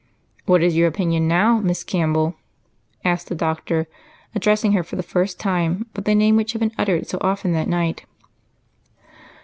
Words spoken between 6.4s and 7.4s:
had been uttered so